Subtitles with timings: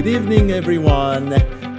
[0.00, 1.30] Good evening, everyone.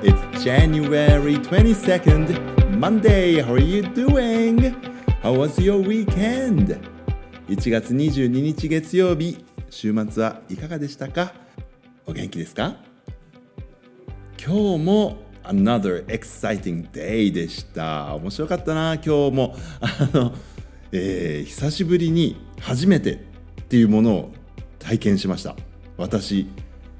[0.04, 3.42] It's January 22nd, Monday.
[3.42, 4.76] How are you doing?
[5.24, 6.80] How was your weekend?
[7.48, 11.34] 1月22日月曜日、週末はいかがでしたか
[12.06, 12.76] お元気ですか
[14.38, 20.36] 今日も Another exciting day でした面白かったな今日もあの、
[20.92, 23.18] えー、久しぶりに初めてっ
[23.68, 24.32] ていうものを
[24.78, 25.56] 体験しました
[25.98, 26.48] 私、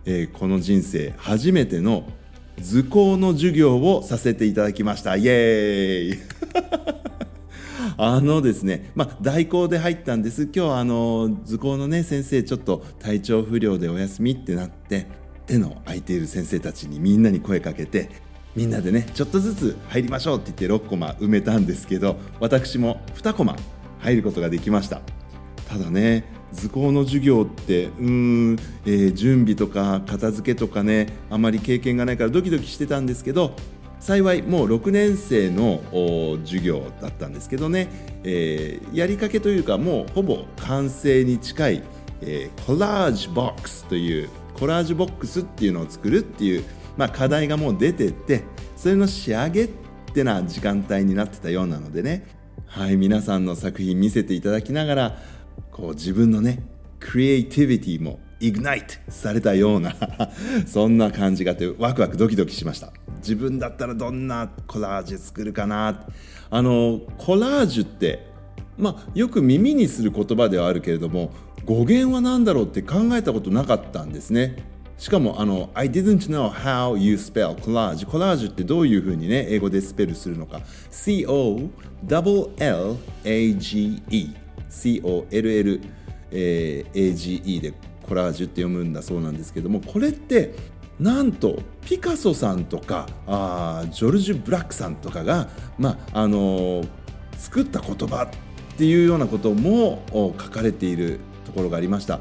[0.06, 2.06] えー、この人生初めての
[2.58, 5.16] 図工の授業をさせていただきました。
[5.16, 6.20] イエーイ。
[7.98, 10.50] あのですね、まあ、代行で入ったんです。
[10.54, 15.08] 今日あの図工のね先生ちょっと体調不良でお休みってなって
[15.46, 18.10] 手の空いている先生たちにみんなに声かけて
[18.56, 23.56] みんなでねちょっとずつ入りましょうって言って6コマ埋めたんですけど私も2コマ
[24.00, 25.02] 入ることができました。
[25.68, 33.56] ただね図工の授業ってうん、えー、準備とか片付けとかねあまり経験がないからドキドキしてたんですけど
[34.00, 35.82] 幸いもう6年生の
[36.44, 37.88] 授業だったんですけどね、
[38.24, 41.84] えー、やりかけというかもうほぼ完成に近い、
[42.22, 46.64] えー、コラージュボックスというコラージュボックスっていうのを作るっていう
[46.98, 48.44] まあ、課題がもう出てて
[48.76, 49.70] それの仕上げっ
[50.14, 52.28] てな時間帯になってたようなのでね。
[52.68, 55.18] はい皆さんの作品見せていただきながら
[55.72, 56.64] こう自分のね
[57.00, 59.96] クリエイティビティもイグナイトされたような
[60.66, 62.92] そんな感じがあってワクワクドキドキしました。
[63.18, 66.08] 自分だったらどんなコラージュ作るかな。
[66.50, 68.26] あのコラージュって
[68.78, 71.32] まあよく耳にする言葉ではあるけれども
[71.66, 74.66] 語源は何だろうって考えたことなかったんですね。
[74.98, 80.62] しかもあの I didn't know how you spell collage コラージュってどういうふうにね英語でスペルするのか。
[80.90, 81.72] C-O-L-L-A-G-E
[84.72, 85.92] C-O-L-L-A-G-E
[87.62, 87.74] で
[88.08, 90.56] コラージュって読むんだそうなんですけどもこれって
[91.00, 96.88] なんとピカソさんとかあジョルジュ・ブラックさんとかが、まああのー、
[97.38, 98.30] 作った言葉っ
[98.78, 102.20] ていうようなことも書かれているところがありました。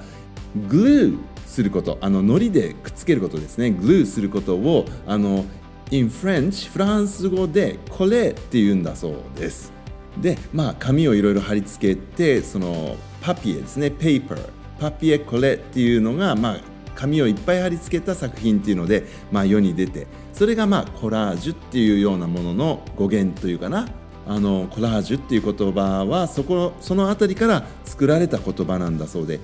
[0.68, 5.44] グルーすることあの糊でくっつけることですねグルーすることをあの
[5.90, 9.72] in French フランス語でこれって言うんだそうです
[10.18, 14.48] でまあ紙をいろいろ貼り付けてそのパピエですねペーパー
[14.80, 16.60] パピエコレっていうのがまあ
[16.94, 20.06] 紙をいっぱい貼り付けた作品っていうので、まあ、世に出て。
[20.34, 23.88] それがまあコラージュっていうようなものの語源というかな。
[24.26, 29.40] あのコラージュっていう言葉はそこその辺りから作られた言葉なんだそうで。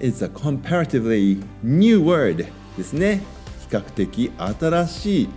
[0.00, 3.22] It's a comparatively new word ですね。
[3.68, 5.28] 比較的新しい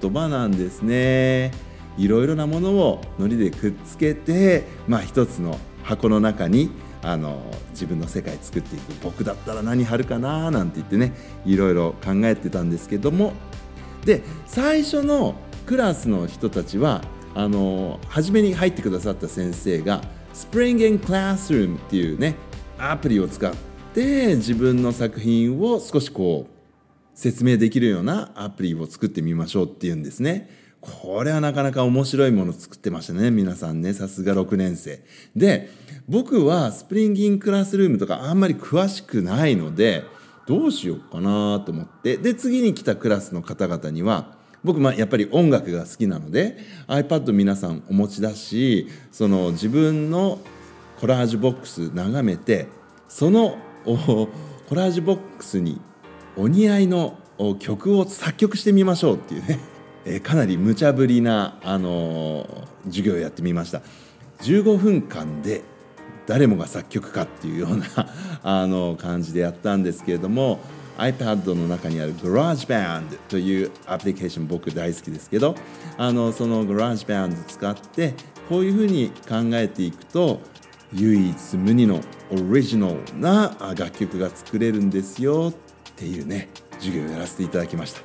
[0.00, 1.50] 言葉なんですね。
[1.98, 6.70] いろいろなものを糊でくっつけて、まあ、一つの箱の中に
[7.02, 11.12] あの自分の世界作っていく僕だったら何貼るかななんて言ってね
[11.44, 13.32] いろいろ考えてたんですけども
[14.04, 15.34] で最初の
[15.66, 17.02] クラスの人たちは
[17.34, 20.00] あの初めに入ってくださった先生が
[20.34, 22.34] Spring in Classroom っていうね
[22.78, 30.50] アプリを使ってって自分の作品を少しこう説明できるようなアプリを作ってみましょうっていうんですね。
[31.02, 33.92] これはなかなか面白いもの作ってましたね皆さんね。
[33.92, 35.00] さすが6年生。
[35.34, 35.70] で
[36.08, 40.04] 僕は Springin' Classroom とかあんまり詳しくないので
[40.46, 42.16] どうしようかなと思って。
[42.16, 46.58] で次に来たクラスの方々には僕まあやっぱり音楽が好きなので
[46.88, 50.38] iPad 皆さんお持ちだしその自分の
[51.00, 52.68] コラージュボックス眺めて
[53.08, 55.80] そのコラージュボックスに
[56.36, 57.18] お似合いの
[57.58, 59.60] 曲を作曲してみましょうっていうね、
[60.06, 62.46] えかなり無茶ぶりな、あの
[62.84, 63.82] 授業をやってみました。
[64.42, 65.62] 15分間で
[66.26, 67.86] 誰もが作曲家っていうような
[68.42, 70.60] あの感じでやったんですけれども
[70.98, 75.54] iPad の中にある GarageBand というアプリケーション僕大好きですけど
[75.96, 78.14] あのその GarageBand 使って
[78.48, 80.40] こういうふうに考えていくと
[80.92, 82.00] 唯一無二の
[82.30, 86.48] オリジナルな楽曲が作れるんですよっていうね
[86.78, 88.00] 授業をやらせていただきました。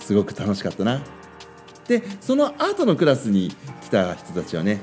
[0.00, 1.00] すごく楽しかったな。
[1.88, 3.50] でその後のクラスに
[3.82, 4.78] 来た人たちはね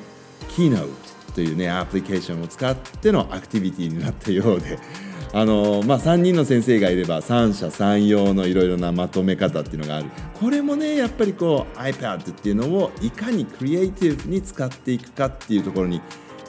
[0.50, 0.90] Keynote
[1.34, 4.80] というねアプリケーションを使ってのアクティビティになったようで
[5.32, 16.02] あのまあ、3人の先生がいれば三者三様のいろいろなまとめ方っていうのがあるこれもねやっぱりこう iPad っていうのをいかにクリエイティブに使っていくかっていうところに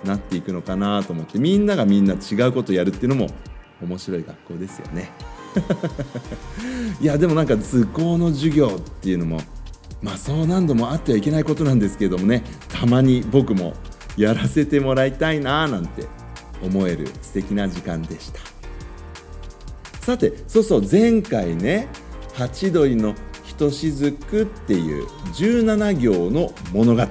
[0.02, 3.28] なっていくのかなと思ってみんながみんな違うことをやるっていうのも
[3.82, 5.10] 面白い学校ですよね。
[7.02, 9.40] いやでもなんか図工の授業っていうのも
[10.02, 13.74] まあそう何度もあってはいけないことなんですけれどもねたまに僕も
[14.16, 16.06] やらせてもらいたいななんて
[16.62, 18.40] 思える素敵な時間でした。
[20.00, 21.88] さてそうそう前回ね
[22.34, 23.14] ハチドリの
[23.44, 27.02] ひとしずくっていう17行の物語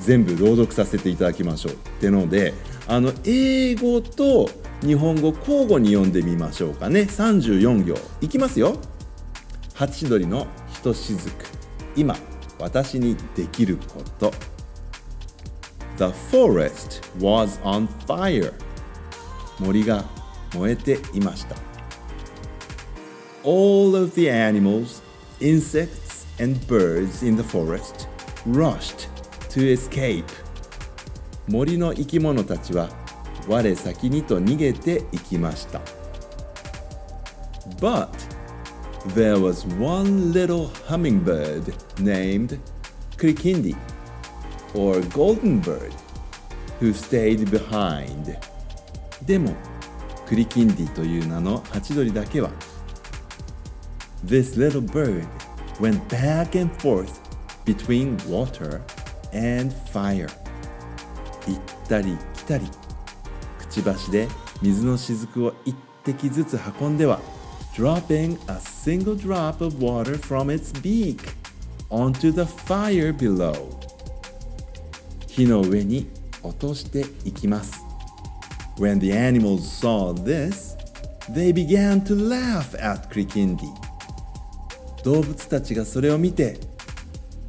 [0.00, 1.72] 全部朗読させていただきましょう。
[1.72, 2.54] ってので
[2.86, 4.48] あの英語と
[4.82, 7.00] 日本語交互に読んでみましょうかね。
[7.00, 7.96] 34行。
[8.20, 8.76] いきますよ。
[9.74, 11.55] ハチドリのひとしずく
[11.96, 12.16] 今
[12.58, 14.32] 私にできること
[15.96, 18.52] The forest was on fire
[19.58, 20.04] 森が
[20.54, 21.56] 燃えていました
[23.42, 25.02] All of the animals,
[25.40, 28.08] insects and birds in the forest
[28.46, 29.08] rushed
[29.50, 30.24] to escape
[31.48, 32.90] 森の生き物たちは
[33.48, 35.80] 我先にと逃げていきました
[37.78, 38.35] But
[39.14, 42.58] there was one little hummingbird named
[43.16, 43.76] Krikindi
[44.74, 45.94] or golden bird
[46.80, 48.36] who stayed behind
[49.24, 49.54] でも
[50.26, 52.50] クリキンディという名のハチドリだけは
[54.24, 55.26] This little bird
[55.80, 57.20] went back and forth
[57.64, 58.80] between water
[59.32, 60.28] and fire
[61.46, 62.66] 行ったり来たり
[63.58, 64.28] くちばしで
[64.62, 67.20] 水の雫を一滴ずつ運んでは
[67.75, 71.33] dropping a single drop of water from its beak
[71.89, 73.53] onto the fire below
[75.27, 76.09] 火の上に
[76.43, 77.81] 落としていきます
[78.77, 80.75] When the animals saw this,
[81.29, 83.67] they began to laugh at Krikindi
[85.03, 86.59] 動物たちがそれを見て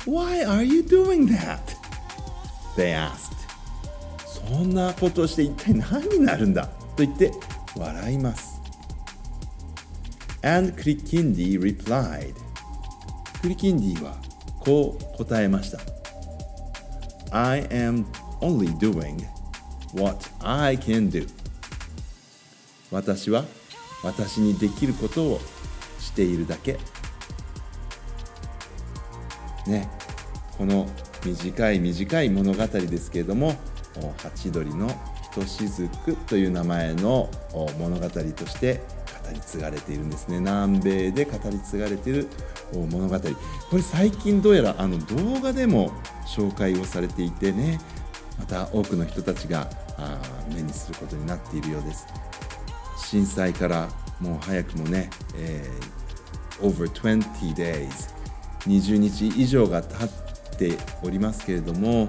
[0.06, 1.58] Why are you doing that?
[2.76, 3.32] They asked
[4.26, 7.32] そんなことをして一体何になるんだと言って
[7.76, 8.60] 笑います
[10.43, 12.33] And Krikindi replied.
[13.41, 14.15] クリキンディは
[14.59, 15.79] こう答えました
[17.31, 18.05] I am
[18.41, 19.25] only doing
[19.93, 21.27] what I can do.
[22.91, 23.45] 私は
[24.03, 25.41] 私にできることを
[25.99, 26.79] しているだけ
[29.65, 29.89] ね
[30.57, 30.87] この
[31.25, 33.53] 短い短い物語ですけれども
[34.23, 34.87] 「ハチドリの
[35.23, 37.29] ひとしずく」という名前の
[37.79, 38.81] 物語として
[39.33, 40.39] り継がれているんですね。
[40.39, 42.27] 南米で語り継がれている
[42.73, 43.19] 物語。
[43.19, 43.25] こ
[43.73, 45.91] れ最近どうやらあの動画でも
[46.25, 47.79] 紹介をされていてね。
[48.39, 49.67] また多くの人たちが
[50.53, 52.05] 目にすることになっているようです。
[52.97, 53.89] 震災から
[54.19, 57.21] もう早くもね、えー、over 20
[57.55, 58.13] days
[58.61, 62.07] 20日以上が経っておりますけれども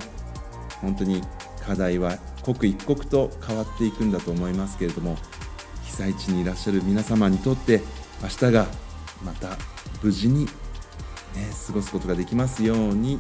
[0.81, 1.23] 本当に
[1.65, 5.17] 課題は刻一刻と変わっていくんだと思いますけれども
[5.99, 7.83] 災地にいらっしゃる皆様にとって
[8.23, 8.67] 明日が
[9.25, 9.57] また
[10.01, 10.51] 無事に、ね、
[11.67, 13.19] 過ごすことができますように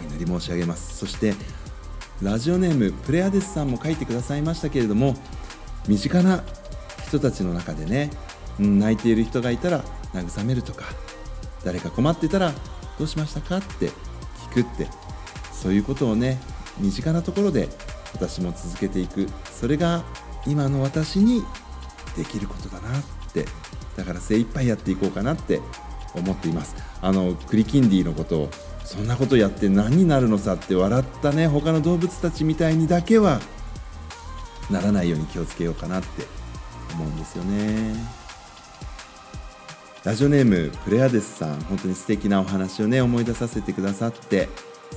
[0.00, 0.96] お祈り申し上げます。
[0.96, 1.34] そして
[2.20, 5.14] ラジオネームプレアデスさんも書いてくださいましたけれども
[5.86, 6.42] 身近な
[7.06, 8.10] 人たちの中でね、
[8.58, 10.86] 泣いている人がいたら慰めるとか
[11.64, 12.52] 誰か困ってたら
[12.98, 13.90] どうしましたかって
[14.50, 14.88] 聞くって
[15.52, 16.40] そういうことをね
[16.78, 17.68] 身近なところで
[18.12, 19.28] 私も続けていく。
[19.52, 20.02] それが
[20.46, 21.42] 今の私に
[22.16, 23.02] できることだなっ
[23.32, 23.46] て
[23.96, 25.60] だから精一杯やっていこうかなって
[26.14, 26.76] 思っています。
[27.00, 28.50] あのクリキンディのことを
[28.84, 33.40] そんなことやって何になるのさって笑ったね他の動物たちみたいにだけは
[34.70, 36.26] ならないように気をつけようかなって
[36.94, 37.94] 思うんですよね。
[40.04, 44.48] ラジオネームプレアデスさん本当に素敵なお話をね思い出させてくださって。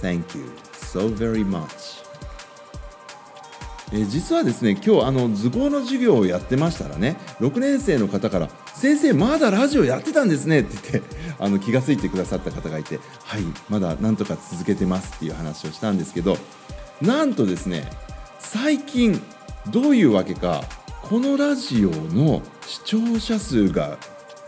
[0.02, 2.07] Thank you so very much.
[3.94, 16.38] え実はですね今日あの図工の授業をやってましたらね6年生の方から「先生まだラジオやってたんですね」って言って あの気が付いてくださった方がいて「はいまだなんとか続けてます」っていう話をしたんですけど
[17.01, 17.89] なんとですね
[18.39, 19.22] 最近
[19.70, 20.63] どういうわけか
[21.03, 23.98] このラジオの視聴者数が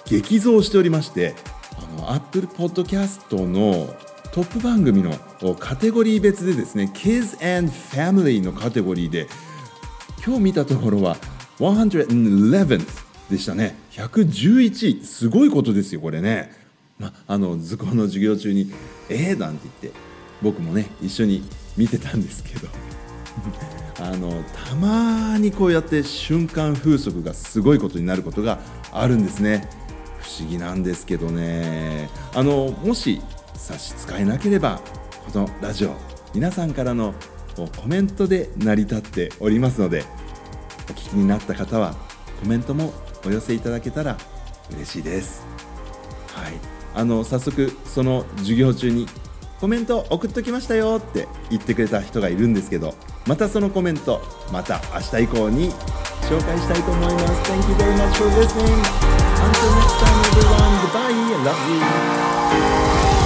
[0.05, 1.35] 激増しておりまして
[1.77, 3.93] あの Apple Podcast の
[4.31, 5.11] トップ番組の
[5.55, 9.27] カテゴリー別でですね Kids and Family のカテゴリーで
[10.23, 11.17] 今日見たところは
[11.57, 12.85] 111
[13.31, 13.75] でしたね。
[13.91, 16.51] 111すごいことですよこれね、
[16.99, 18.71] まあの図工の授業中に
[19.09, 19.99] 「えー?」なんて言って
[20.41, 21.43] 僕もね一緒に
[21.75, 22.67] 見てたんですけど。
[24.01, 28.59] あのたまにこうやって瞬間風速がすごいことになることが
[28.93, 29.69] あるんですね。
[30.21, 32.09] 不思議なんですけどね。
[32.33, 33.21] あのもし
[33.59, 34.79] 差し支えなければ
[35.31, 35.93] このラジオ
[36.33, 37.13] 皆さんからの
[37.55, 40.03] コメントで成り立っておりますので
[40.89, 41.93] お聞きになった方は
[42.41, 42.93] コメントも
[43.25, 44.17] お寄せいただけたら
[44.71, 45.45] 嬉しいです。
[46.33, 46.53] はい、
[46.95, 49.07] あの早速その授業中に
[49.59, 52.95] コメント送っときましたよって言ってくれた人がいるんですけど
[53.27, 54.21] またそのコメント
[54.53, 55.69] また明日以降に
[56.29, 57.51] 紹介したいと思います。
[57.51, 59.19] Thank you very much for listening.
[59.39, 61.09] Until next time everyone, goodbye
[61.43, 63.18] した。